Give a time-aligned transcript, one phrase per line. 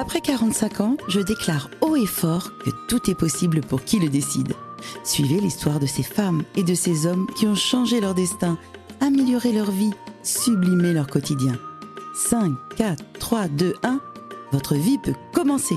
[0.00, 4.08] Après 45 ans, je déclare haut et fort que tout est possible pour qui le
[4.08, 4.54] décide.
[5.04, 8.58] Suivez l'histoire de ces femmes et de ces hommes qui ont changé leur destin,
[9.00, 9.90] amélioré leur vie,
[10.22, 11.52] sublimé leur quotidien.
[12.14, 14.00] 5, 4, 3, 2, 1,
[14.52, 15.76] votre vie peut commencer.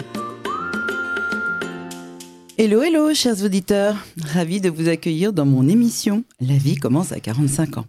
[2.58, 3.98] Hello, hello, chers auditeurs.
[4.24, 7.86] Ravi de vous accueillir dans mon émission La vie commence à 45 ans.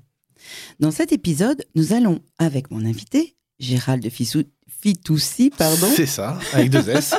[0.80, 4.42] Dans cet épisode, nous allons, avec mon invité, Gérald Fissou,
[4.84, 5.86] Fitoussi, pardon.
[5.96, 7.14] C'est ça, avec deux S.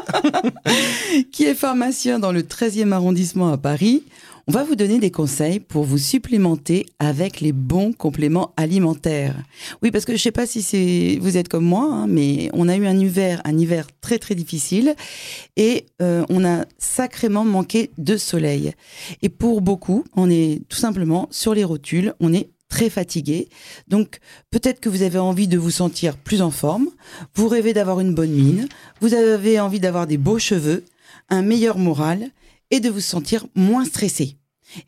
[1.31, 4.03] qui est pharmacien dans le 13e arrondissement à Paris.
[4.45, 9.33] On va vous donner des conseils pour vous supplémenter avec les bons compléments alimentaires.
[9.81, 12.51] Oui, parce que je ne sais pas si c'est vous êtes comme moi, hein, mais
[12.53, 14.93] on a eu un hiver, un hiver très très difficile
[15.57, 18.73] et euh, on a sacrément manqué de soleil.
[19.23, 23.47] Et pour beaucoup, on est tout simplement sur les rotules, on est très fatigué.
[23.87, 24.19] Donc
[24.51, 26.89] peut-être que vous avez envie de vous sentir plus en forme,
[27.33, 28.67] vous rêvez d'avoir une bonne mine,
[28.99, 30.83] vous avez envie d'avoir des beaux cheveux,
[31.29, 32.31] un meilleur moral
[32.71, 34.35] et de vous sentir moins stressé.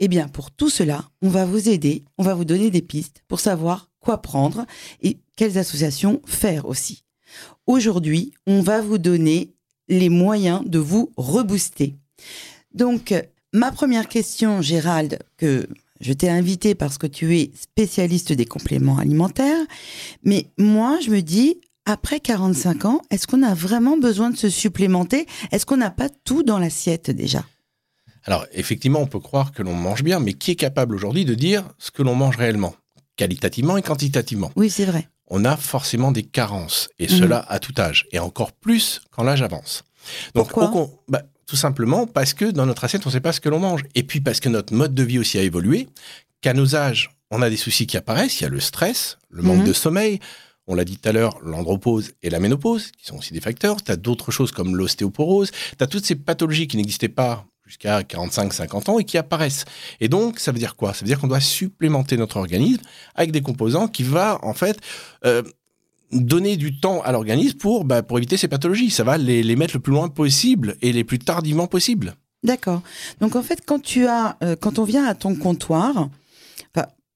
[0.01, 3.23] Eh bien, pour tout cela, on va vous aider, on va vous donner des pistes
[3.29, 4.65] pour savoir quoi prendre
[5.01, 7.05] et quelles associations faire aussi.
[7.67, 9.53] Aujourd'hui, on va vous donner
[9.87, 11.95] les moyens de vous rebooster.
[12.73, 13.13] Donc,
[13.53, 15.69] ma première question, Gérald, que
[16.01, 19.65] je t'ai invité parce que tu es spécialiste des compléments alimentaires.
[20.23, 24.49] Mais moi, je me dis, après 45 ans, est-ce qu'on a vraiment besoin de se
[24.49, 25.25] supplémenter?
[25.51, 27.43] Est-ce qu'on n'a pas tout dans l'assiette déjà?
[28.23, 31.33] Alors, effectivement, on peut croire que l'on mange bien, mais qui est capable aujourd'hui de
[31.33, 32.75] dire ce que l'on mange réellement?
[33.15, 34.51] Qualitativement et quantitativement.
[34.55, 35.07] Oui, c'est vrai.
[35.29, 39.41] On a forcément des carences, et cela à tout âge, et encore plus quand l'âge
[39.41, 39.83] avance.
[40.35, 40.89] Donc, Pourquoi?
[41.09, 43.59] bah, tout simplement parce que dans notre assiette, on ne sait pas ce que l'on
[43.59, 43.83] mange.
[43.95, 45.87] Et puis parce que notre mode de vie aussi a évolué,
[46.41, 48.39] qu'à nos âges, on a des soucis qui apparaissent.
[48.39, 49.67] Il y a le stress, le manque mhm.
[49.67, 50.19] de sommeil.
[50.67, 53.81] On l'a dit tout à l'heure, l'andropause et la ménopause, qui sont aussi des facteurs.
[53.81, 55.51] Tu as d'autres choses comme l'ostéoporose.
[55.51, 59.65] Tu as toutes ces pathologies qui n'existaient pas jusqu'à 45-50 ans et qui apparaissent.
[60.01, 60.93] Et donc, ça veut dire quoi?
[60.93, 62.81] Ça veut dire qu'on doit supplémenter notre organisme
[63.15, 64.77] avec des composants qui va, en fait,
[65.25, 65.43] euh,
[66.11, 68.89] donner du temps à l'organisme pour, bah, pour éviter ces pathologies.
[68.89, 72.15] Ça va les, les, mettre le plus loin possible et les plus tardivement possible.
[72.43, 72.81] D'accord.
[73.19, 76.09] Donc en fait, quand tu as, euh, quand on vient à ton comptoir,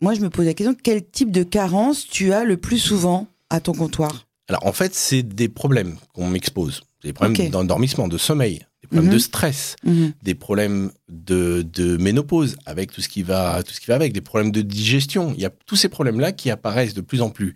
[0.01, 3.27] moi je me pose la question quel type de carence tu as le plus souvent
[3.49, 4.25] à ton comptoir?
[4.49, 9.09] Alors en fait, c'est des problèmes qu'on m'expose, des problèmes d'endormissement, de sommeil, des problèmes
[9.09, 9.19] de mhm.
[9.19, 10.13] stress, mhm.
[10.23, 14.11] des problèmes de, de, ménopause avec tout ce qui va, tout ce qui va avec,
[14.11, 15.33] des problèmes de digestion.
[15.35, 17.55] Il y a tous ces problèmes-là qui apparaissent de plus en plus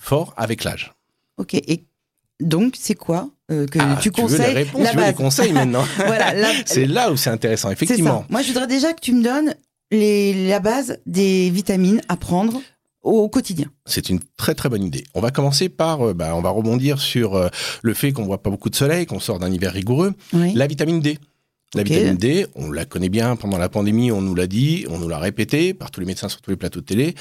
[0.00, 0.92] fort avec l'âge.
[1.36, 1.84] Ok, et
[2.40, 5.52] donc c'est quoi euh, que ah, tu, conseilles veux les réponses, tu veux les conseils
[5.52, 5.84] maintenant.
[5.96, 6.32] voilà,
[6.66, 8.24] c'est là où c'est intéressant, effectivement.
[8.28, 9.54] Moi, je voudrais déjà que tu me donnes
[9.90, 12.60] les, la base des vitamines à prendre
[13.02, 13.66] au quotidien.
[13.86, 15.04] C'est une très très bonne idée.
[15.14, 17.48] On va commencer par, euh, bah, on va rebondir sur euh,
[17.82, 20.14] le fait qu'on voit pas beaucoup de soleil, qu'on sort d'un hiver rigoureux.
[20.32, 21.18] La vitamine D.
[21.74, 24.98] La vitamine D, on la connaît bien pendant la pandémie, on nous l'a dit, on
[24.98, 27.14] nous l'a répété par tous les médecins sur tous les plateaux de télé.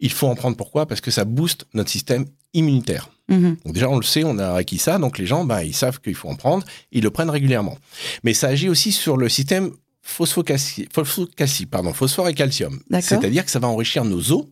[0.00, 0.86] Il faut en prendre pourquoi?
[0.86, 3.10] Parce que ça booste notre système immunitaire.
[3.28, 3.56] Mhm.
[3.64, 6.00] Donc déjà, on le sait, on a acquis ça, donc les gens, bah, ils savent
[6.00, 7.78] qu'il faut en prendre, ils le prennent régulièrement.
[8.24, 9.70] Mais ça agit aussi sur le système
[10.02, 12.80] phosphocalcie, pardon, phosphore et calcium.
[13.00, 14.46] C'est-à-dire que ça va enrichir nos os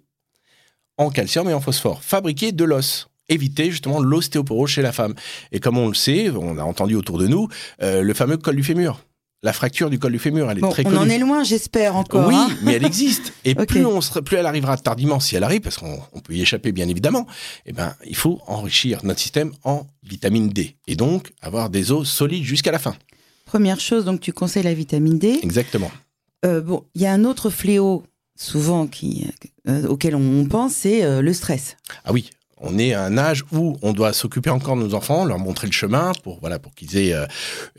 [0.96, 5.14] en calcium et en phosphore, fabriquer de l'os éviter justement l'ostéoporose chez la femme.
[5.52, 7.48] Et comme on le sait, on a entendu autour de nous,
[7.80, 9.00] euh, le fameux col du fémur
[9.42, 10.96] la fracture du col du fémur, elle est très connue.
[10.96, 12.28] On en est loin, j'espère encore.
[12.28, 12.48] Oui, hein.
[12.62, 13.32] mais elle existe.
[13.44, 16.72] Et plus, on plus elle arrivera tardivement, si elle arrive, parce qu'on peut y échapper
[16.72, 17.26] bien évidemment,
[17.66, 20.76] eh ben, il faut enrichir notre système en vitamine D.
[20.86, 22.94] Et donc, avoir des os solides jusqu'à la fin.
[23.46, 25.40] Première chose, donc tu conseilles la vitamine D.
[25.42, 25.90] Exactement.
[26.44, 28.04] Euh, bon, il y a un autre fléau
[28.36, 29.26] souvent qui,
[29.68, 31.76] euh, auquel on pense, c'est euh, le stress.
[32.04, 35.24] Ah oui, on est à un âge où on doit s'occuper encore de nos enfants,
[35.24, 37.26] leur montrer le chemin pour voilà pour qu'ils aient euh,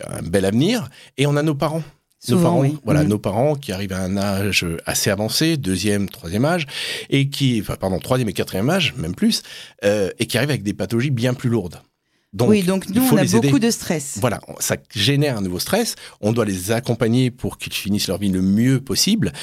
[0.07, 0.89] un bel avenir.
[1.17, 1.83] Et on a nos parents.
[2.29, 6.67] nos parents, voilà, nos parents qui arrivent à un âge assez avancé, deuxième, troisième âge,
[7.09, 9.41] et qui, enfin, pardon, troisième et quatrième âge, même plus,
[9.83, 11.81] euh, et qui arrivent avec des pathologies bien plus lourdes
[12.39, 14.17] oui, donc nous, on a beaucoup de stress.
[14.21, 15.95] Voilà, ça génère un nouveau stress.
[16.21, 19.33] On doit les accompagner pour qu'ils finissent leur vie le mieux possible.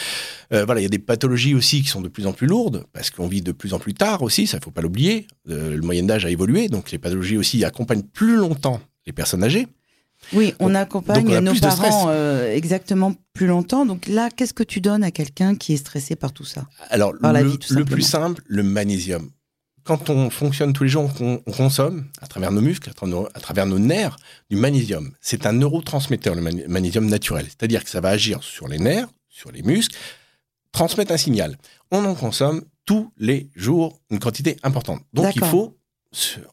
[0.52, 2.84] Euh, voilà, il y a des pathologies aussi qui sont de plus en plus lourdes,
[2.94, 5.26] parce qu'on vit de plus en plus tard aussi, ça ne faut pas l'oublier.
[5.50, 9.44] Euh, le moyen d'âge a évolué, donc les pathologies aussi accompagnent plus longtemps les personnes
[9.44, 9.66] âgées.
[10.32, 13.86] Oui, on accompagne nos parents euh, exactement plus longtemps.
[13.86, 16.66] Donc là, qu'est-ce que tu donnes à quelqu'un qui est stressé par tout ça?
[16.90, 19.30] Alors, le plus simple, le magnésium
[19.88, 23.78] quand on fonctionne tous les jours, on, consomme, à travers nos muscles, à travers nos,
[23.78, 24.18] nerfs,
[24.50, 25.14] du magnésium.
[25.22, 27.46] C'est un neurotransmetteur, le magnésium naturel.
[27.46, 29.96] C'est-à-dire que ça va agir sur les nerfs, sur les muscles,
[30.72, 31.56] transmettre un signal.
[31.90, 35.00] On en consomme tous les jours une quantité importante.
[35.14, 35.78] Donc il faut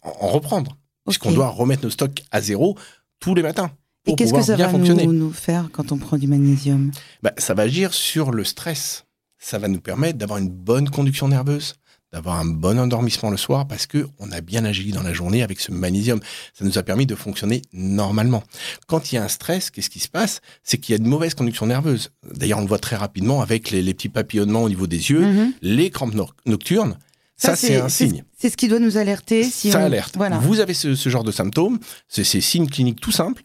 [0.01, 0.77] en reprendre.
[1.03, 2.77] puisqu'on doit remettre nos stocks à zéro
[3.19, 3.69] tous les matins.
[4.05, 6.91] Et qu'est-ce que ça va nous, nous, faire quand on prend du magnésium?
[7.21, 9.03] Bah, Ça va agir sur le stress.
[9.37, 11.75] Ça va nous permettre d'avoir une bonne conduction nerveuse,
[12.15, 15.43] d'avoir un bon endormissement le soir parce que on a bien agi dans la journée
[15.43, 16.21] avec ce magnésium.
[16.53, 18.41] Ça nous a permis de fonctionner normalement.
[18.87, 20.39] Quand il y a un stress, qu'est-ce qui se passe?
[20.63, 22.11] C'est qu'il y a une mauvaise conduction nerveuse.
[22.33, 25.53] D'ailleurs, on le voit très rapidement avec les, petits papillonnements au niveau des yeux, mm-hmm.
[25.61, 26.15] les crampes
[26.45, 26.97] nocturnes.
[27.35, 28.23] Ça, c'est un signe.
[28.37, 29.43] C'est ce qui doit nous alerter.
[29.43, 30.15] Si ça alerte.
[30.15, 30.37] Voilà.
[30.37, 33.43] Vous avez ce, genre de symptômes, c'est ces signes cliniques tout simples.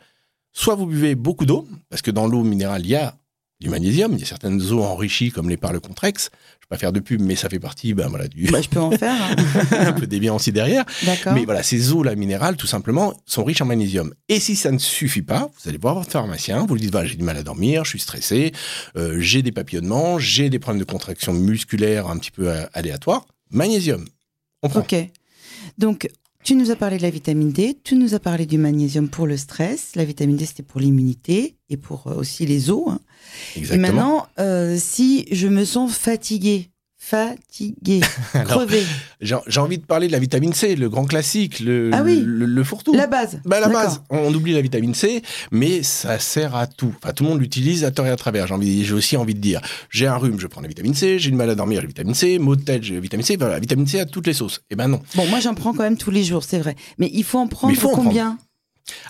[0.52, 3.16] Soit vous buvez beaucoup d'eau, parce que dans l'eau minérale, il y a
[3.60, 4.12] du magnésium.
[4.12, 6.30] Il y a certaines eaux enrichies comme les parles Contrex.
[6.70, 8.44] Pas faire de pub, mais ça fait partie ben, voilà, du.
[8.44, 9.20] Bah, je peux en faire.
[9.20, 9.36] Hein.
[9.88, 10.84] un peu des biens aussi derrière.
[11.34, 14.14] Mais voilà, ces eaux-là minérales, tout simplement, sont riches en magnésium.
[14.28, 17.08] Et si ça ne suffit pas, vous allez voir votre pharmacien, vous lui dites voilà,
[17.08, 18.52] j'ai du mal à dormir, je suis stressé,
[18.96, 23.26] euh, j'ai des papillonnements, j'ai des problèmes de contraction musculaire un petit peu euh, aléatoires.
[23.50, 24.06] Magnésium.
[24.62, 24.80] On prend.
[24.80, 24.94] Ok.
[25.76, 26.08] Donc,
[26.42, 29.26] tu nous as parlé de la vitamine D, tu nous as parlé du magnésium pour
[29.26, 29.94] le stress.
[29.94, 32.88] La vitamine D, c'était pour l'immunité et pour euh, aussi les os.
[32.88, 33.00] Hein.
[33.56, 33.74] Exactement.
[33.74, 36.70] Et maintenant, euh, si je me sens fatiguée,
[37.02, 38.00] fatigué,
[38.44, 38.84] crevé.
[39.20, 42.62] J'ai envie de parler de la vitamine C, le grand classique, le, ah oui, le,
[42.62, 42.94] fourre-tout.
[42.94, 43.40] La base.
[43.46, 44.02] Bah, la base.
[44.10, 46.94] On oublie la vitamine C, mais ça sert à tout.
[47.02, 48.46] Enfin, tout le monde l'utilise à tort et à travers.
[48.46, 51.36] J'ai aussi envie de dire, j'ai un rhume, je prends la vitamine C, j'ai une
[51.36, 53.36] mal à dormir, la vitamine C, mot de tête, j'ai la vitamine C.
[53.36, 54.60] Voilà, la vitamine C à toutes les sauces.
[54.70, 55.00] Eh ben non.
[55.16, 56.76] Bon, moi j'en prends quand même tous les jours, c'est vrai.
[56.98, 58.38] Mais il faut en prendre combien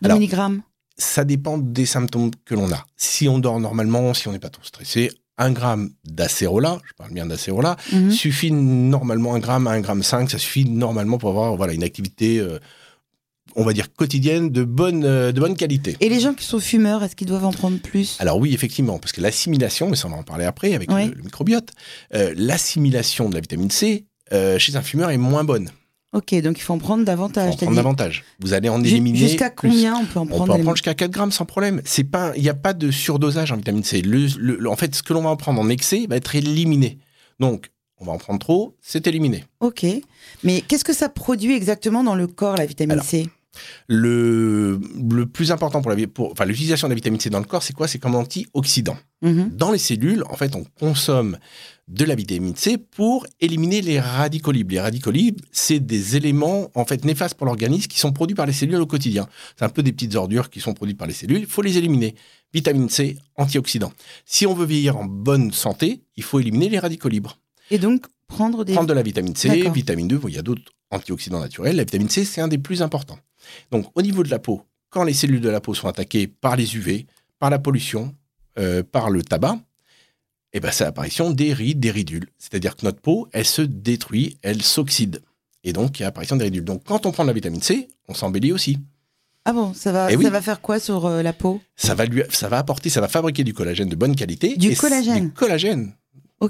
[0.02, 0.62] de milligrammes?
[1.00, 2.84] ça dépend des symptômes que l'on a.
[2.96, 5.10] Si on dort normalement, si on n'est pas trop stressé,
[5.40, 8.10] un gramme d'acérola, je parle bien d'acérola, mhm.
[8.10, 11.82] suffit normalement un gramme à un gramme 5, ça suffit normalement pour avoir voilà, une
[11.82, 12.58] activité, euh,
[13.56, 15.96] on va dire quotidienne, de bonne, euh, de bonne qualité.
[16.00, 18.16] Et les gens qui sont fumeurs, est-ce qu'ils doivent en prendre plus?
[18.20, 21.22] Alors oui, effectivement, parce que l'assimilation, mais ça on va en parler après avec le,
[21.22, 21.70] microbiote,
[22.14, 24.06] euh, l'assimilation de la vitamine C
[24.58, 25.70] chez un fumeur est moins bonne.
[26.12, 27.54] Ok, donc il faut en prendre davantage.
[27.54, 28.24] Il faut en prendre davantage.
[28.40, 29.18] Vous allez en éliminer.
[29.18, 31.80] Jusqu'à combien on peut en prendre On peut en prendre jusqu'à 4 grammes sans problème.
[31.84, 34.02] C'est pas, il n'y a pas de surdosage en vitamine C.
[34.02, 36.98] Le, en fait, ce que l'on va en prendre en excès va être éliminé.
[37.38, 39.44] Donc, on va en prendre trop, c'est éliminé.
[39.60, 39.86] Ok.
[40.42, 43.28] Mais qu'est-ce que ça produit exactement dans le corps, la vitamine C?
[43.88, 47.44] Le, le, plus important pour la pour, enfin, l'utilisation de la vitamine C dans le
[47.44, 47.88] corps, c'est quoi?
[47.88, 48.96] C'est comme antioxydant.
[49.22, 49.50] Mhm.
[49.50, 51.36] Dans les cellules, en fait, on consomme
[51.88, 54.72] de la vitamine C pour éliminer les radicaux libres.
[54.72, 58.46] Les radicaux libres, c'est des éléments en fait néfastes pour l'organisme qui sont produits par
[58.46, 59.28] les cellules au quotidien.
[59.58, 61.40] C'est un peu des petites ordures qui sont produites par les cellules.
[61.40, 62.14] Il faut les éliminer.
[62.54, 63.92] Vitamine C, antioxydant.
[64.24, 67.38] Si on veut vieillir en bonne santé, il faut éliminer les radicaux libres.
[67.70, 68.72] Et donc prendre des...
[68.72, 71.76] Prendre de la vitamine C, vitamine 2, il y a d'autres antioxydants naturels.
[71.76, 73.18] La vitamine C, c'est un des plus importants.
[73.70, 76.56] Donc au niveau de la peau, quand les cellules de la peau sont attaquées par
[76.56, 77.06] les UV,
[77.38, 78.14] par la pollution,
[78.58, 79.58] euh, par le tabac,
[80.52, 82.26] eh ben, c'est l'apparition des rides, des ridules.
[82.38, 85.22] C'est-à-dire que notre peau, elle se détruit, elle s'oxyde.
[85.62, 86.64] Et donc, il y a l'apparition des ridules.
[86.64, 88.78] Donc, quand on prend de la vitamine C, on s'embellit aussi.
[89.44, 91.60] Ah bon, ça va, eh ça va faire quoi sur euh, la peau?
[91.76, 94.56] Ça va, lui, ça va apporter, ça va fabriquer du collagène de bonne qualité.
[94.56, 95.92] Du collagène Du collagène.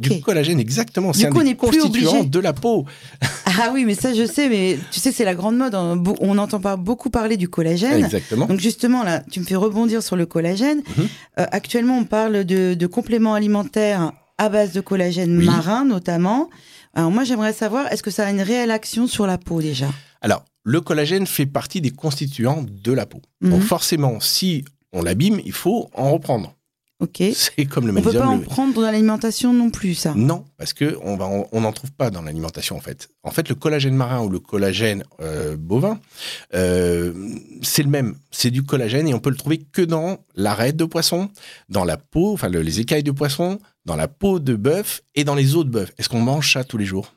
[0.01, 1.13] Du collagène, exactement.
[1.13, 2.87] C'est un des constituants de la peau.
[3.63, 5.75] Ah oui, mais ça, je sais, mais tu sais, c'est la grande mode.
[5.75, 6.03] Hein.
[6.21, 8.05] On n'entend pas beaucoup parler du collagène.
[8.05, 8.47] Exactement.
[8.47, 10.83] Donc, justement, là, tu me fais rebondir sur le collagène.
[10.97, 11.09] Mhm.
[11.39, 16.49] Euh, actuellement, on parle de, compléments alimentaires à base de collagène marin, notamment.
[16.95, 19.87] Alors, moi, j'aimerais savoir, est-ce que ça a une réelle action sur la peau déjà?
[20.23, 23.21] Alors, le collagène fait partie des constituants de la peau.
[23.41, 23.67] Donc, mhm.
[23.67, 26.55] forcément, si on l'abîme, il faut en reprendre.
[27.01, 27.23] Ok.
[27.35, 28.23] C'est comme le magnésium.
[28.23, 30.13] On peut pas en prendre dans l'alimentation non plus, ça.
[30.15, 33.09] Non, parce que on va, on n'en trouve pas dans l'alimentation en fait.
[33.23, 35.99] En fait, le collagène marin ou le collagène euh, bovin,
[36.55, 37.13] euh,
[37.63, 38.17] c'est le même.
[38.31, 41.31] C'est du collagène et on peut le trouver que dans l'arête de poisson,
[41.71, 45.35] dans la peau, enfin les écailles de poisson, dans la peau de bœuf et dans
[45.35, 45.93] les os de bœuf.
[45.97, 47.15] Est-ce qu'on mange ça tous les jours?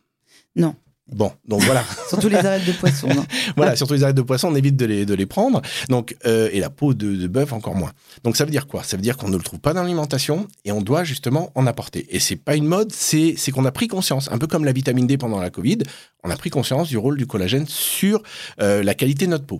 [0.55, 0.75] Non.
[1.11, 1.83] Bon, donc voilà.
[2.09, 3.09] surtout les arêtes de poisson.
[3.57, 5.61] voilà, surtout les arêtes de poisson, on évite de les, de les prendre.
[5.89, 7.91] Donc, euh, et la peau de, bœuf encore moins.
[8.23, 8.83] Donc ça veut dire quoi?
[8.83, 11.67] Ça veut dire qu'on ne le trouve pas dans l'alimentation et on doit justement en
[11.67, 12.07] apporter.
[12.09, 15.07] Et c'est pas une mode, c'est qu'on a pris conscience, un peu comme la vitamine
[15.07, 15.79] D pendant la Covid,
[16.23, 18.23] on a pris conscience du rôle du collagène sur
[18.61, 19.59] euh, la qualité de notre peau.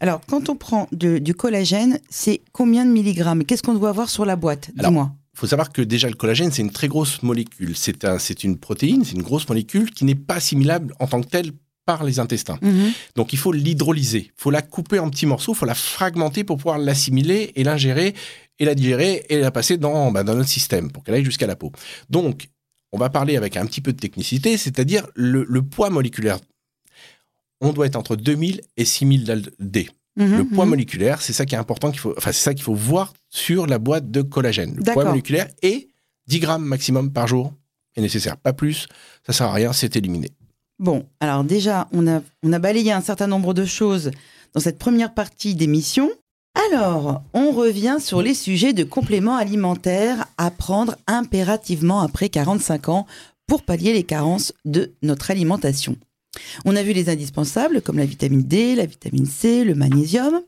[0.00, 3.44] Alors, quand on prend du collagène, c'est combien de milligrammes?
[3.44, 4.70] Qu'est-ce qu'on doit avoir sur la boîte?
[4.74, 5.12] Dis-moi.
[5.34, 7.74] Il faut savoir que déjà le collagène, c'est une très grosse molécule.
[7.76, 11.28] C'est un, une protéine, c'est une grosse molécule qui n'est pas assimilable en tant que
[11.28, 11.52] telle
[11.84, 12.58] par les intestins.
[12.62, 12.92] Mhm.
[13.16, 16.44] Donc il faut l'hydrolyser, il faut la couper en petits morceaux, il faut la fragmenter
[16.44, 18.14] pour pouvoir l'assimiler et l'ingérer
[18.58, 21.46] et la digérer et la passer dans, bah, dans notre système pour qu'elle aille jusqu'à
[21.46, 21.72] la peau.
[22.08, 22.48] Donc
[22.92, 26.38] on va parler avec un petit peu de technicité, c'est-à-dire le, le poids moléculaire.
[27.60, 29.88] On doit être entre 2000 et 6000 D.
[30.16, 30.70] Mhm, le poids mhm.
[30.70, 33.66] moléculaire, c'est ça qui est important, qu'il faut, enfin, c'est ça qu'il faut voir sur
[33.66, 34.74] la boîte de collagène.
[34.76, 35.88] Le poids moléculaire est
[36.26, 37.52] 10 grammes maximum par jour
[37.96, 38.88] est nécessaire, pas plus.
[39.26, 40.30] Ça sert à rien, c'est éliminé.
[40.78, 44.10] Bon, alors déjà, on a, on a balayé un certain nombre de choses
[44.54, 46.10] dans cette première partie d'émission.
[46.70, 53.06] Alors, on revient sur les sujets de compléments alimentaires à prendre impérativement après 45 ans
[53.46, 55.96] pour pallier les carences de notre alimentation.
[56.64, 60.40] On a vu les indispensables comme la vitamine D, la vitamine C, le magnésium.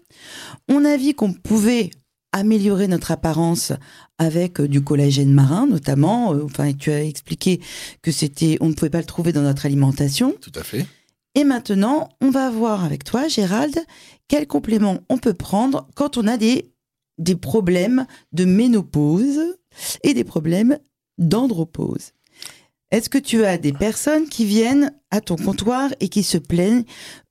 [0.69, 1.91] On a vu qu'on pouvait
[2.33, 3.73] améliorer notre apparence
[4.19, 6.35] avec euh, du collagène marin notamment.
[6.35, 7.61] Euh, enfin, tu as expliqué
[8.03, 10.35] que c'était, on ne pouvait pas le trouver dans notre alimentation.
[10.41, 10.87] Tout à fait.
[11.37, 13.77] Et maintenant, on va voir avec toi, Gérald,
[14.29, 16.71] quels compléments on peut prendre quand on a des,
[17.19, 19.41] des problèmes de ménopause
[20.03, 20.79] et des problèmes
[21.19, 22.13] d'andropause.
[22.95, 26.85] Est-ce que tu as des personnes qui viennent à ton comptoir et qui se plaignent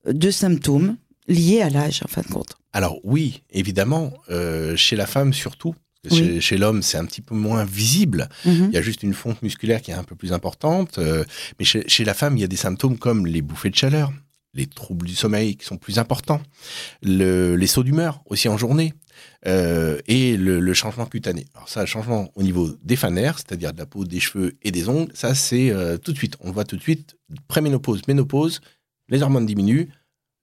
[0.06, 2.58] de symptômes liés à l'âge, en fin de compte?
[2.74, 5.74] Alors oui, évidemment, euh, chez la femme surtout.
[6.10, 8.28] Chez, l'homme, c'est un petit peu moins visible.
[8.44, 8.66] Mhm.
[8.68, 10.98] Il y a juste une fonte musculaire qui est un peu plus importante.
[10.98, 11.24] Euh,
[11.58, 14.12] mais chez, la femme, il y a des symptômes comme les bouffées de chaleur,
[14.52, 16.42] les troubles du sommeil qui sont plus importants,
[17.00, 18.92] les sauts d'humeur aussi en journée,
[19.46, 21.46] euh, et le, changement cutané.
[21.54, 24.70] Alors ça, le changement au niveau des fanères, c'est-à-dire de la peau, des cheveux et
[24.70, 26.36] des ongles, ça c'est euh, tout de suite.
[26.40, 27.16] On le voit tout de suite.
[27.48, 28.60] Préménopause, ménopause,
[29.08, 29.88] les hormones diminuent,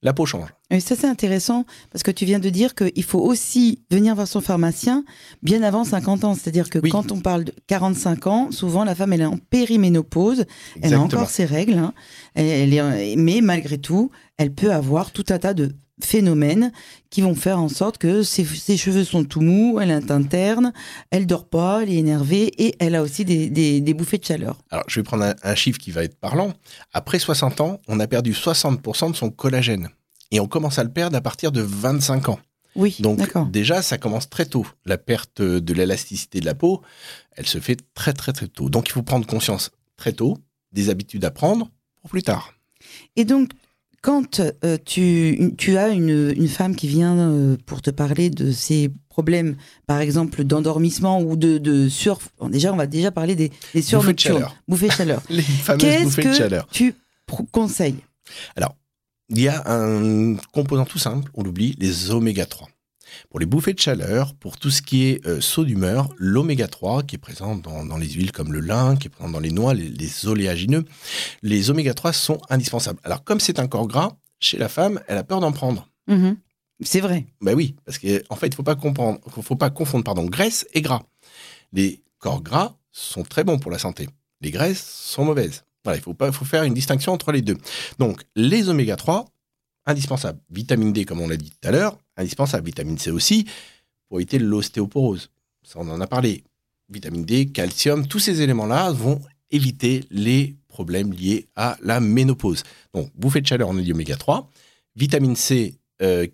[0.02, 0.48] la peau change.
[0.70, 4.26] Et ça, c'est intéressant parce que tu viens de dire qu'il faut aussi venir voir
[4.26, 5.04] son pharmacien
[5.42, 6.34] bien avant 50 ans.
[6.34, 10.44] C'est-à-dire que quand on parle de 45 ans, souvent la femme, elle est en périménopause,
[10.80, 11.92] elle a encore ses règles, hein.
[12.34, 16.72] elle, est, mais malgré tout, elle peut avoir tout un tas de phénomènes
[17.10, 20.72] qui vont faire en sorte que ses, cheveux sont tout mous, elle est interne,
[21.10, 24.58] elle dort pas, elle est énervée et elle a aussi des, bouffées de chaleur.
[24.70, 26.52] Alors, je vais prendre un, un, chiffre qui va être parlant.
[26.92, 29.88] Après 60 ans, on a perdu 60% de son collagène.
[30.30, 32.38] Et on commence à le perdre à partir de 25 ans.
[32.74, 33.20] Oui, Donc
[33.50, 34.66] déjà, ça commence très tôt.
[34.86, 36.82] La perte de l'élasticité de la peau,
[37.32, 38.70] elle se fait très très très tôt.
[38.70, 40.38] Donc il faut prendre conscience très tôt
[40.72, 41.68] des habitudes à prendre
[42.00, 42.54] pour plus tard.
[43.16, 43.50] Et donc,
[44.02, 48.90] quand euh, tu, tu, as une, femme qui vient euh, pour te parler de ses
[49.08, 49.56] problèmes,
[49.86, 52.18] par exemple d'endormissement ou de, de sur...
[52.48, 54.56] déjà, on va déjà parler des, des Bouffées de chaleur.
[54.66, 55.22] Bouffées de chaleur.
[55.30, 56.66] Les fameuses bouffées de chaleur.
[56.70, 56.94] tu
[57.52, 58.02] conseilles?
[58.56, 58.74] Alors,
[59.30, 62.68] il y a un composant tout simple, on l'oublie, les oméga 3.
[63.30, 67.02] Pour les bouffées de chaleur, pour tout ce qui est euh, saut d'humeur, l'oméga 3,
[67.02, 69.74] qui est présent dans, les huiles comme le lin, qui est présent dans les noix,
[69.74, 70.84] les, oléagineux,
[71.42, 73.00] les oméga 3 sont indispensables.
[73.04, 75.88] Alors, comme c'est un corps gras, chez la femme, elle a peur d'en prendre.
[76.08, 76.36] Mm-hmm.
[76.80, 77.26] C'est vrai.
[77.40, 80.24] Ben oui, parce qu'en en fait, il ne faut pas, comprendre, faut pas confondre pardon,
[80.24, 81.02] graisse et gras.
[81.72, 84.08] Les corps gras sont très bons pour la santé.
[84.40, 85.64] Les graisses sont mauvaises.
[85.84, 87.56] Voilà, il faut, pas, faut faire une distinction entre les deux.
[87.98, 89.26] Donc, les oméga 3,
[89.86, 90.40] indispensables.
[90.50, 92.66] Vitamine D, comme on l'a dit tout à l'heure, indispensable.
[92.66, 93.46] Vitamine C aussi,
[94.08, 95.30] pour éviter l'ostéoporose.
[95.62, 96.44] Ça, on en a parlé.
[96.90, 102.62] Vitamine D, calcium, tous ces éléments-là vont éviter les problèmes liés à la ménopause.
[102.94, 104.50] Donc, bouffée de chaleur, dit oméga 3.
[104.96, 106.26] Vitamine C, euh,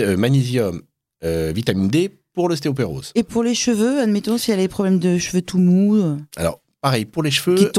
[0.00, 0.82] euh, magnésium,
[1.24, 3.12] euh, vitamine D pour l'ostéoporose.
[3.14, 6.60] Et pour les cheveux, admettons, s'il y a des problèmes de cheveux tout mous Alors,
[6.80, 7.72] pareil, pour les cheveux,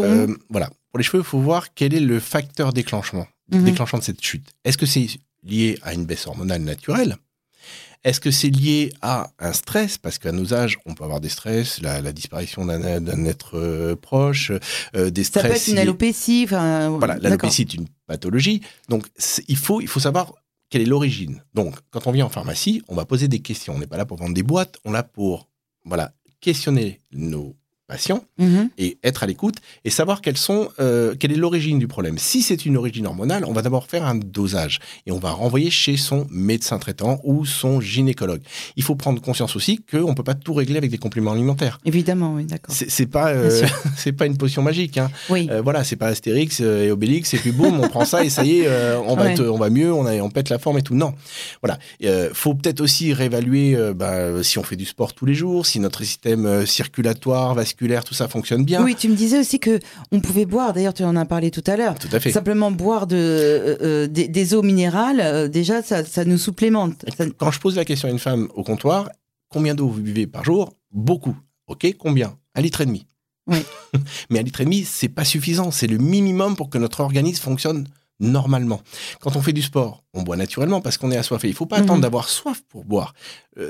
[0.49, 3.63] voilà, pour les cheveux, il faut voir quel est le facteur déclenchement, mhm.
[3.63, 4.47] déclenchant de cette chute.
[4.65, 5.07] Est-ce que c'est
[5.43, 7.15] lié à une baisse hormonale naturelle
[8.03, 9.97] Est-ce que c'est lié à un stress?
[9.97, 14.51] Parce qu'à nos âges, on peut avoir des stress, la, disparition d'un être euh, proche,
[14.95, 15.43] euh, des stress.
[15.43, 16.45] Ça peut être une alopécie.
[16.45, 18.61] Voilà, l'alopécie est une pathologie.
[18.87, 19.05] Donc,
[19.47, 20.33] il faut, il faut savoir
[20.69, 21.43] quelle est l'origine.
[21.53, 23.75] Donc, quand on vient en pharmacie, on va poser des questions.
[23.75, 25.49] On n'est pas là pour vendre des boîtes, on est là pour
[25.83, 27.55] voilà, questionner nos
[27.89, 28.69] patient mhm.
[28.77, 32.17] et être à l'écoute et savoir quelles sont, euh, quelle est l'origine du problème.
[32.17, 35.71] Si c'est une origine hormonale, on va d'abord faire un dosage et on va renvoyer
[35.71, 38.41] chez son médecin traitant ou son gynécologue.
[38.77, 41.79] Il faut prendre conscience aussi qu'on ne peut pas tout régler avec des compléments alimentaires.
[41.83, 42.73] Évidemment, oui, d'accord.
[42.73, 43.67] C'est pas, euh,
[43.97, 44.99] c'est pas une potion magique.
[44.99, 45.09] Hein.
[45.29, 45.49] Oui.
[45.51, 48.45] Euh, voilà, c'est pas Astérix et Obélix et puis boum, on prend ça et ça
[48.45, 50.95] y est, on, va on va mieux, on, a, on pète la forme et tout.
[50.95, 51.13] Non.
[51.63, 51.79] Voilà.
[52.33, 56.03] faut peut-être aussi réévaluer bah, si on fait du sport tous les jours, si notre
[56.03, 58.83] système circulatoire, vasculaire, tout ça fonctionne bien.
[58.83, 59.79] Oui, tu me disais aussi que
[60.11, 61.95] on pouvait boire, d'ailleurs tu en as parlé tout à l'heure.
[61.95, 62.31] Tout à fait.
[62.31, 67.05] Simplement boire de, euh, euh, des, eaux minérales, euh, déjà ça, ça, nous supplémente.
[67.37, 69.09] Quand je pose la question à une femme au comptoir,
[69.49, 70.73] combien d'eau vous buvez par jour?
[70.91, 71.37] Beaucoup.
[71.67, 72.37] Ok, combien?
[72.55, 73.05] Un litre et demi.
[73.47, 73.59] Oui.
[74.29, 75.71] Mais un litre et demi, c'est pas suffisant.
[75.71, 77.87] C'est le minimum pour que notre organisme fonctionne
[78.19, 78.81] normalement.
[79.21, 81.47] Quand on fait du sport, on boit naturellement parce qu'on est assoiffé.
[81.47, 82.01] Il ne faut pas attendre mhm.
[82.01, 83.13] d'avoir soif pour boire.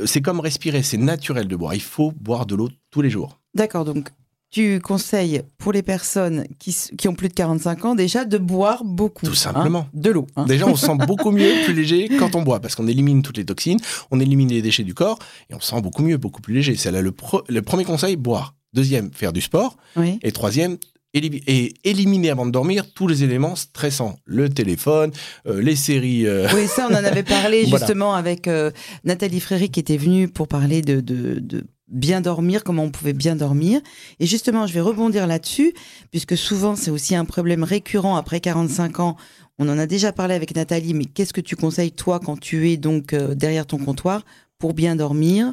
[0.05, 1.75] c'est comme respirer, c'est naturel de boire.
[1.75, 3.39] Il faut boire de l'eau tous les jours.
[3.55, 4.09] D'accord, donc
[4.51, 8.83] tu conseilles pour les personnes qui, qui, ont plus de 45 ans déjà de boire
[8.83, 9.25] beaucoup.
[9.25, 9.81] Tout simplement.
[9.81, 10.27] Hein, de l'eau.
[10.35, 10.45] Hein.
[10.45, 13.37] Déjà, on se sent beaucoup mieux, plus léger quand on boit, parce qu'on élimine toutes
[13.37, 13.79] les toxines,
[14.09, 16.75] on élimine les déchets du corps, et on se sent beaucoup mieux, beaucoup plus léger.
[16.75, 17.13] C'est là le,
[17.47, 18.55] le, premier conseil, boire.
[18.73, 19.77] Deuxième, faire du sport.
[20.23, 20.77] Et troisième,
[21.13, 25.11] et éliminer avant de dormir tous les éléments stressants, le téléphone,
[25.47, 26.27] euh, les séries.
[26.27, 26.47] Euh.
[26.53, 28.71] Oui, ça, on en avait parlé justement avec euh,
[29.03, 33.35] Nathalie Fréry qui était venue pour parler de, de, bien dormir, comment on pouvait bien
[33.35, 33.81] dormir.
[34.19, 35.73] Et justement, je vais rebondir là-dessus,
[36.11, 39.17] puisque souvent, c'est aussi un problème récurrent après 45 ans.
[39.57, 42.69] On en a déjà parlé avec Nathalie, mais qu'est-ce que tu conseilles, toi, quand tu
[42.69, 44.23] es donc derrière ton comptoir,
[44.59, 45.51] pour bien dormir?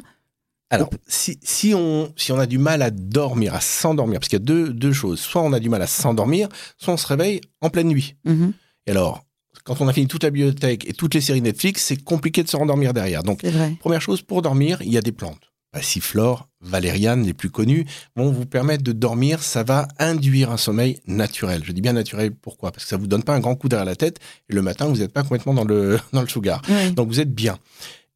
[0.69, 4.39] Alors, si, si, on, si on a du mal à dormir, à s'endormir, parce qu'il
[4.39, 5.19] y a deux, deux, choses.
[5.19, 8.15] Soit on a du mal à s'endormir, soit on se réveille en pleine nuit.
[8.25, 8.51] Mm-hmm.
[8.87, 9.23] Et alors,
[9.63, 12.49] quand on a fini toute la bibliothèque et toutes les séries Netflix, c'est compliqué de
[12.49, 13.23] se rendormir derrière.
[13.23, 13.43] Donc,
[13.79, 15.51] première chose, pour dormir, il y a des plantes.
[15.71, 19.43] Passiflore, valériane, les plus connues, vont vous permettre de dormir.
[19.43, 21.63] Ça va induire un sommeil naturel.
[21.65, 22.71] Je dis bien naturel, pourquoi?
[22.71, 24.19] Parce que ça vous donne pas un grand coup derrière la tête
[24.49, 26.61] et le matin, vous n'êtes pas complètement dans le, dans le sugar.
[26.95, 27.57] Donc, vous êtes bien.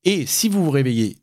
[0.04, 1.18] Et si vous vous réveillez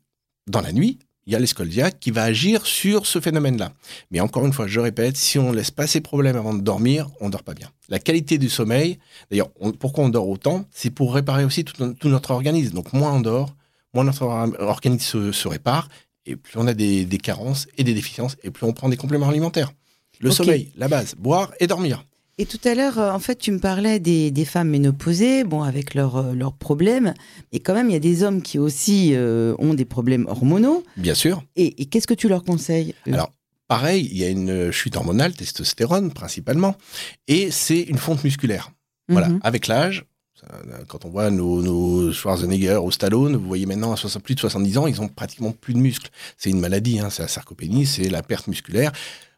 [0.47, 3.71] dans la nuit, il y a l'escoldiaque qui va agir sur ce phénomène-là.
[4.09, 7.07] Mais encore une fois, je répète, si on laisse pas ces problèmes avant de dormir,
[7.21, 7.69] on dort pas bien.
[7.87, 8.97] La qualité du sommeil,
[9.29, 10.65] d'ailleurs, pourquoi on dort autant?
[10.71, 12.73] C'est pour réparer aussi tout, notre organisme.
[12.73, 13.55] Donc moins on dort,
[13.93, 15.87] moins notre organisme se, répare,
[16.25, 19.29] et plus on a des, carences et des déficiences, et plus on prend des compléments
[19.29, 19.71] alimentaires.
[20.19, 22.05] Le sommeil, la base, boire et dormir.
[22.39, 25.93] Et tout à l'heure, euh, en fait, tu me parlais des, femmes ménopausées, bon, avec
[25.93, 27.13] leurs euh, problèmes.
[27.51, 30.85] Et quand même, il y a des hommes qui aussi euh, ont des problèmes hormonaux.
[30.95, 31.43] Bien sûr.
[31.57, 33.33] Et, qu'est-ce que tu leur conseilles Alors,
[33.67, 36.77] pareil, il y a une chute hormonale, testostérone principalement,
[37.27, 38.71] et c'est une fonte musculaire.
[39.09, 39.39] Voilà, mhm.
[39.43, 40.05] avec l'âge,
[40.87, 44.77] quand on voit nos, nos, Schwarzenegger ou Stallone, vous voyez maintenant à plus de 70
[44.77, 46.09] ans, ils ont pratiquement plus de muscles.
[46.37, 48.93] C'est une maladie, hein, c'est la sarcopénie, c'est la perte musculaire.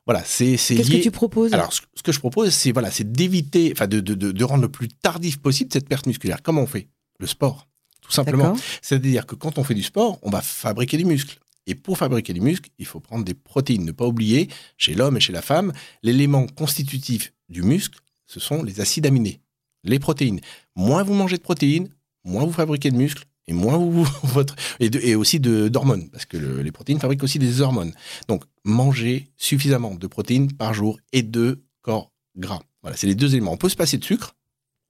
[0.05, 1.53] Voilà, c'est Qu'est-ce que tu proposes?
[1.53, 4.69] Alors, ce, que je propose, c'est voilà, c'est d'éviter, enfin, de, de, de, rendre le
[4.69, 6.41] plus tardif possible cette perte musculaire.
[6.41, 6.87] Comment on fait?
[7.19, 7.67] Le sport,
[8.01, 8.55] tout simplement.
[8.81, 11.37] C'est-à-dire que quand on fait du sport, on va fabriquer des muscles.
[11.67, 13.85] Et pour fabriquer des muscles, il faut prendre des protéines.
[13.85, 18.63] Ne pas oublier, chez l'homme et chez la femme, l'élément constitutif du muscle, ce sont
[18.63, 19.39] les acides aminés,
[19.83, 20.41] les protéines.
[20.75, 21.89] Moins vous mangez de protéines,
[22.23, 26.37] moins vous fabriquez de muscles, et moins vous, votre et, et aussi d'hormones parce que
[26.37, 27.93] les protéines fabriquent aussi des hormones.
[28.27, 32.61] Donc manger suffisamment de protéines par jour et de corps gras.
[32.81, 33.51] Voilà, c'est les deux éléments.
[33.53, 34.35] On peut se passer de sucre,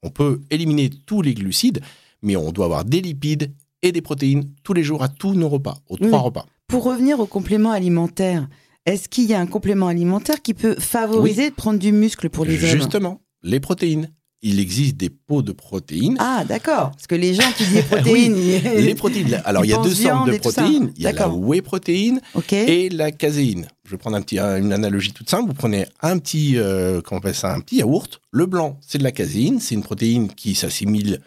[0.04, 1.82] on peut éliminer tous les glucides,
[2.22, 5.50] mais on doit avoir des lipides et des protéines tous les jours à tous nos
[5.50, 6.46] repas, aux trois repas.
[6.68, 8.48] Pour revenir au complément alimentaire,
[8.86, 12.46] est-ce qu'il y a un complément alimentaire qui peut favoriser de prendre du muscle pour
[12.46, 12.80] les hommes?
[12.80, 16.16] Justement, les protéines il existe des pots de protéines.
[16.20, 16.92] Ah, d'accord.
[16.92, 18.36] Parce que les gens qui disent protéines.
[18.36, 19.42] les protéines.
[19.46, 20.92] Alors, il y a deux sortes de protéines.
[20.96, 23.68] Il y a la whey protéine et la caséine.
[23.86, 25.48] Je vais prendre un petit, une analogie toute simple.
[25.48, 28.22] Vous prenez un petit, euh, comment on appelle ça, un petit yaourt.
[28.32, 29.60] Le blanc, c'est de la caséine.
[29.60, 31.22] C'est une protéine qui s'assimile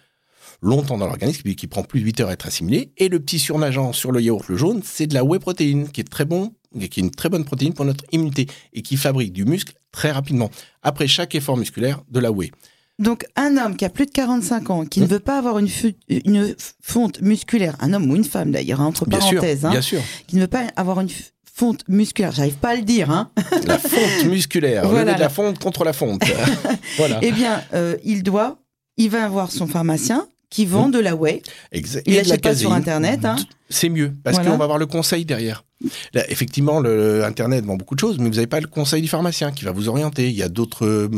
[0.61, 2.93] longtemps dans l'organisme, qui prend plus de 8 heures à être assimilée.
[2.97, 6.01] Et le petit surnageant sur le yaourt, le jaune, c'est de la whey protéine, qui
[6.01, 9.33] est très bon, qui est une très bonne protéine pour notre immunité et qui fabrique
[9.33, 10.51] du muscle très rapidement.
[10.83, 12.51] Après chaque effort musculaire, de la whey.
[13.01, 15.69] Donc, un homme qui a plus de 45 ans, qui ne veut pas avoir une,
[16.09, 20.37] une fonte musculaire, un homme ou une femme d'ailleurs, hein, entre parenthèses, hein, sûr, qui
[20.37, 21.09] ne veut pas avoir une
[21.53, 23.11] fonte musculaire, j'arrive pas à le dire.
[23.11, 23.31] Hein.
[23.67, 25.15] La fonte musculaire, voilà.
[25.15, 26.23] de la fonte contre la fonte.
[26.97, 27.19] voilà.
[27.23, 28.59] Eh bien, euh, il doit,
[28.97, 31.43] il va avoir son pharmacien qui vend de la whey.
[31.73, 32.05] Exact.
[32.07, 33.25] Il l'achète pas sur Internet.
[33.25, 33.35] Hein.
[33.71, 35.65] C'est mieux, parce qu'on va avoir le conseil derrière.
[36.29, 39.51] effectivement, le, Internet vend beaucoup de choses, mais vous n'avez pas le conseil du pharmacien
[39.51, 40.29] qui va vous orienter.
[40.29, 41.11] Il y a d'autres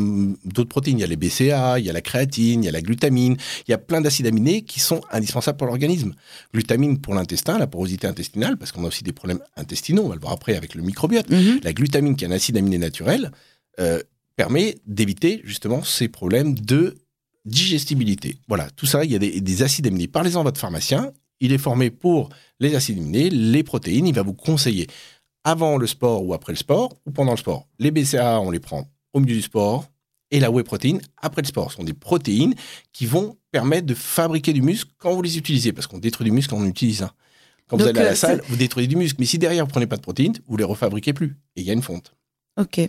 [0.46, 0.96] d'autres protéines.
[0.96, 3.36] Il y a les BCA, il y a la créatine, il y a la glutamine.
[3.68, 6.14] Il y a plein d'acides aminés qui sont indispensables pour l'organisme.
[6.54, 10.04] Glutamine pour l'intestin, la porosité intestinale, parce qu'on a aussi des problèmes intestinaux.
[10.04, 11.28] On va le voir après avec le microbiote.
[11.28, 11.58] Mmh.
[11.62, 13.32] La glutamine, qui est un acide aminé naturel,
[13.80, 14.00] euh,
[14.34, 16.94] permet d'éviter justement ces problèmes de
[17.46, 18.38] digestibilité.
[18.48, 20.08] Voilà, tout ça, il y a des, acides aminés.
[20.08, 21.12] Parlez-en à votre pharmacien.
[21.40, 22.28] Il est formé pour
[22.60, 24.06] les acides aminés, les protéines.
[24.06, 24.86] Il va vous conseiller
[25.44, 27.66] avant le sport ou après le sport ou pendant le sport.
[27.78, 29.88] Les BCA, on les prend au milieu du sport
[30.30, 31.70] et la whey protéine après le sport.
[31.70, 32.54] Ce sont des protéines
[32.92, 36.32] qui vont permettre de fabriquer du muscle quand vous les utilisez, parce qu'on détruit du
[36.32, 37.14] muscle quand on utilise ça.
[37.68, 39.16] Quand vous allez à la euh, salle, vous détruisez du muscle.
[39.18, 41.36] Mais si derrière vous prenez pas de protéines, vous les refabriquez plus.
[41.56, 42.12] Et il y a une fonte.
[42.58, 42.80] Ok.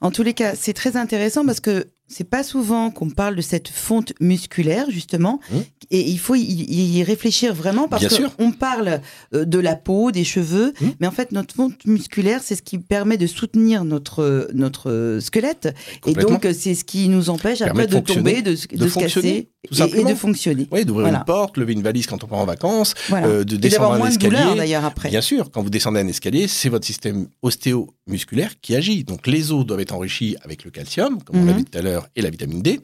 [0.00, 3.40] En tous les cas, c'est très intéressant parce que c'est pas souvent qu'on parle de
[3.40, 5.56] cette fonte musculaire justement, mmh.
[5.90, 9.00] et il faut y, réfléchir vraiment parce qu'on parle
[9.34, 10.86] euh, de la peau, des cheveux, mmh.
[11.00, 15.74] mais en fait notre fonte musculaire c'est ce qui permet de soutenir notre notre squelette,
[16.06, 20.04] et donc c'est ce qui nous empêche après de, tomber, de, de, se casser et,
[20.04, 20.68] de fonctionner.
[20.70, 24.04] Oui, d'ouvrir une porte, lever une valise quand on part en vacances, euh, de descendre
[24.04, 24.56] un escalier.
[24.56, 25.08] d'ailleurs après.
[25.08, 29.04] Bien sûr, quand vous descendez un escalier, c'est votre système ostéomusculaire qui agit.
[29.04, 31.82] Donc les os doivent être enrichis avec le calcium, comme on l'a vu tout à
[31.82, 32.80] l'heure et la vitamine D,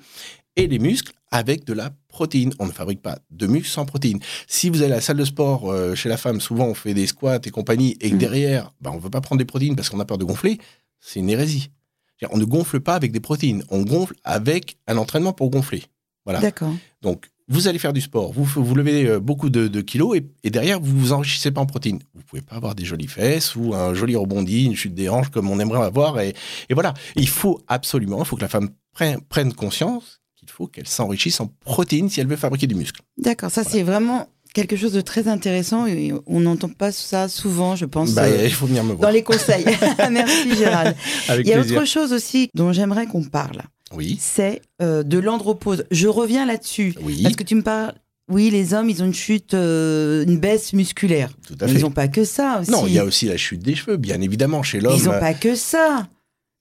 [0.57, 2.53] et les muscles avec de la protéine.
[2.59, 4.21] On ne fabrique pas de muscles sans protéines.
[4.47, 6.95] Si vous allez à la salle de sport, euh, chez la femme, souvent on fait
[6.95, 8.19] des squats et compagnie, et mm.
[8.19, 10.59] derrière, bah, on ne veut pas prendre des protéines parce qu'on a peur de gonfler,
[11.01, 11.71] c'est une hérésie.
[12.31, 15.85] On ne gonfle pas avec des protéines, on gonfle avec un entraînement pour gonfler.
[16.27, 16.41] Voilà.
[16.41, 16.75] D'accord.
[17.01, 20.81] Donc, vous allez faire du sport, vous, vous levez euh, beaucoup de, kilos et, derrière,
[20.81, 21.99] vous vous enrichissez pas en protéines.
[22.15, 25.31] Vous pouvez pas avoir des jolies fesses ou un joli rebondi, une chute des hanches
[25.31, 26.21] comme on aimerait avoir.
[26.21, 26.35] Et,
[26.71, 30.89] voilà, il faut absolument, il faut que la femme prenne, prenne conscience qu'il faut qu'elle
[30.89, 33.01] s'enrichisse en protéines si elle veut fabriquer du muscle.
[33.19, 37.77] D'accord, ça c'est vraiment quelque chose de très intéressant et on n'entend pas ça souvent,
[37.77, 38.15] je pense.
[38.15, 39.09] Bah, il faut venir me voir.
[39.09, 39.65] Dans les conseils.
[40.11, 40.97] Merci Gérald.
[41.39, 43.63] il y a autre chose aussi dont j'aimerais qu'on parle.
[43.93, 44.19] Oui.
[44.21, 45.85] C'est euh, de l'andropause.
[45.91, 46.95] Je reviens là-dessus.
[47.03, 47.23] Oui.
[47.23, 47.95] Parce que tu me parles.
[48.31, 51.31] Oui, les hommes, ils ont une chute, euh, une baisse musculaire.
[51.49, 51.75] Tout à fait.
[51.75, 52.71] ils n'ont pas que ça aussi.
[52.71, 54.97] Non, il y a aussi la chute des cheveux, bien évidemment, chez l'homme.
[54.97, 56.07] Ils n'ont pas que ça.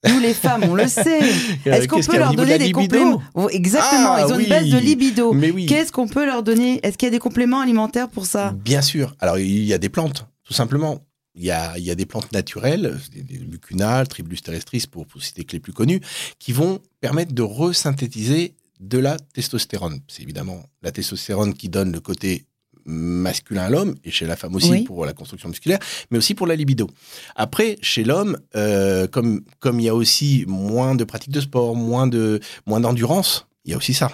[0.08, 1.20] Nous, les femmes, on le sait.
[1.66, 5.34] Est-ce qu'on peut leur donner des compléments Exactement, ils ont une baisse de libido.
[5.34, 5.66] Mais oui.
[5.66, 8.82] Qu'est-ce qu'on peut leur donner Est-ce qu'il y a des compléments alimentaires pour ça Bien
[8.82, 9.16] sûr.
[9.20, 11.00] Alors, il y a des plantes, tout simplement.
[11.36, 15.22] Il y a, il y a des plantes naturelles, des, mucunales, Tribulus terrestris, pour, pour
[15.22, 16.02] citer que les plus connus,
[16.40, 20.00] qui vont permettre de resynthétiser de la testostérone.
[20.08, 22.46] C'est évidemment la testostérone qui donne le côté
[22.86, 25.80] masculin à l'homme et chez la femme aussi pour la construction musculaire,
[26.12, 26.88] mais aussi pour la libido.
[27.36, 31.76] Après, chez l'homme, euh, comme comme il y a aussi moins de pratiques de sport,
[31.76, 34.12] moins de moins d'endurance, il y a aussi ça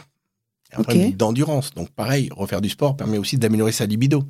[0.77, 1.71] un problème d'endurance.
[1.73, 4.23] Donc pareil, refaire du sport permet aussi d'améliorer sa libido,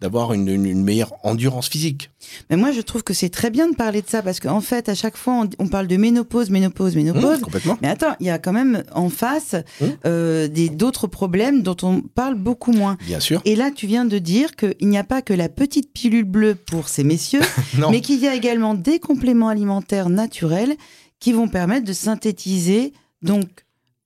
[0.00, 0.50] d'avoir une,
[0.82, 2.10] meilleure endurance physique.
[2.48, 4.88] Mais moi, je trouve que c'est très bien de parler de ça parce qu'en fait,
[4.88, 7.40] à chaque fois, on, parle de ménopause, ménopause, ménopause.
[7.40, 7.78] Mmh, complètement.
[7.82, 9.84] Mais attends, il y a quand même en face mmh.
[10.06, 12.96] euh, des d'autres problèmes dont on parle beaucoup moins.
[13.06, 13.40] Bien sûr.
[13.44, 16.54] Et là, tu viens de dire qu'il n'y a pas que la petite pilule bleue
[16.54, 17.42] pour ces messieurs,
[17.90, 20.76] mais qu'il y a également des compléments alimentaires naturels
[21.18, 23.46] qui vont permettre de synthétiser donc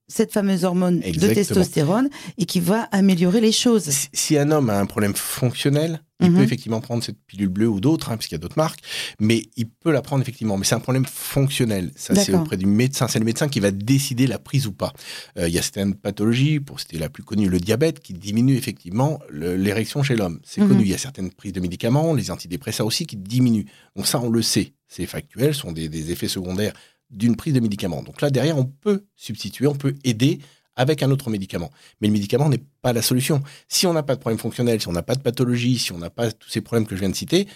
[0.07, 3.89] cette fameuse hormone de testostérone et qui va améliorer les choses.
[4.13, 6.43] Si, un homme a un problème fonctionnel, il peut mhm.
[6.43, 8.79] effectivement prendre cette pilule bleue ou d'autres, hein, puisqu'il y a d'autres marques,
[9.19, 10.57] mais il peut la prendre effectivement.
[10.57, 11.91] Mais c'est un problème fonctionnel.
[11.95, 13.07] Ça, c'est auprès du médecin.
[13.07, 14.93] C'est le médecin qui va décider la prise ou pas.
[15.37, 18.55] Euh, il y a certaines pathologies, pour c'était la plus connue, le diabète, qui diminue
[18.55, 20.39] effectivement l'érection chez l'homme.
[20.43, 20.69] C'est mhm.
[20.69, 20.81] connu.
[20.83, 23.65] Il y a certaines prises de médicaments, les antidépresseurs aussi, qui diminuent.
[23.95, 24.73] Donc ça, on le sait.
[24.87, 26.73] C'est factuel, ce sont des effets secondaires
[27.09, 28.01] d'une prise de médicament.
[28.01, 30.39] Donc là, derrière, on peut substituer, on peut aider
[30.75, 31.71] avec un autre médicament.
[32.01, 33.41] Mais le médicament n'est pas la solution.
[33.67, 35.97] Si on n'a pas de problème fonctionnel, si on n'a pas de pathologie, si on
[35.97, 37.47] n'a pas tous ces problèmes que je viens de citer,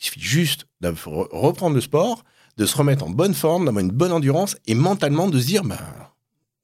[0.00, 2.24] il suffit juste de reprendre le sport,
[2.56, 5.62] de se remettre en bonne forme, d'avoir une bonne endurance et mentalement de se dire,
[5.62, 5.78] ben,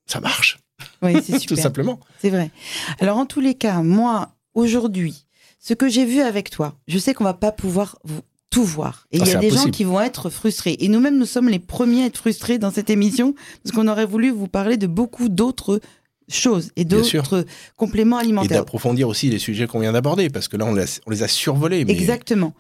[0.07, 0.59] ça marche.
[1.03, 1.57] Oui, c'est super.
[1.57, 2.01] Tout simplement.
[2.21, 2.51] C'est vrai.
[2.99, 5.27] Alors, en tous les cas, moi, aujourd'hui,
[5.59, 9.07] ce que j'ai vu avec toi, je sais qu'on va pas pouvoir vous tout voir.
[9.13, 10.77] Et il y a ah, des gens qui vont être frustrés.
[10.81, 14.07] Et nous-mêmes, nous sommes les premiers à être frustrés dans cette émission parce qu'on aurait
[14.07, 15.81] voulu vous parler de beaucoup d'autres
[16.29, 17.45] choses et d'autres
[17.77, 18.53] compléments alimentaires.
[18.53, 20.75] Et d'approfondir aussi les sujets qu'on vient d'aborder parce que là, on,
[21.11, 21.85] les a survolés.
[21.89, 22.53] Exactement.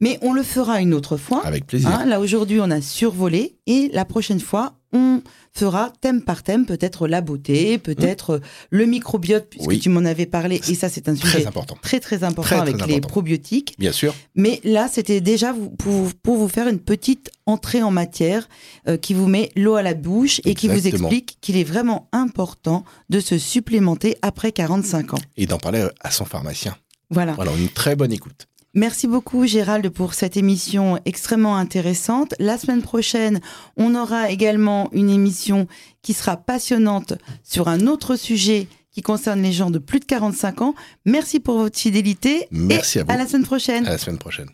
[0.00, 1.44] Mais on le fera une autre fois.
[1.46, 1.88] Avec plaisir.
[1.88, 3.56] Hein, là, aujourd'hui, on a survolé.
[3.66, 5.22] Et la prochaine fois, on
[5.52, 10.60] fera thème par thème, peut-être la beauté, peut-être le microbiote, puisque tu m'en avais parlé.
[10.68, 13.74] Et ça, c'est un sujet très important, très, très important avec les probiotiques.
[13.78, 14.14] Bien sûr.
[14.34, 18.48] Mais là, c'était déjà pour, pour, vous faire une petite entrée en matière
[18.88, 22.08] euh, qui vous met l'eau à la bouche et qui vous explique qu'il est vraiment
[22.12, 25.18] important de se supplémenter après 45 ans.
[25.36, 26.76] Et d'en parler à son pharmacien.
[27.10, 27.32] Voilà.
[27.34, 28.46] Voilà, une très bonne écoute.
[28.76, 32.34] Merci beaucoup Gérald pour cette émission extrêmement intéressante.
[32.38, 33.40] La semaine prochaine,
[33.78, 35.66] on aura également une émission
[36.02, 40.60] qui sera passionnante sur un autre sujet qui concerne les gens de plus de 45
[40.60, 40.74] ans.
[41.06, 42.48] Merci pour votre fidélité.
[42.50, 43.10] Merci à vous.
[43.10, 43.86] À la semaine prochaine.
[43.86, 44.50] À la semaine prochaine.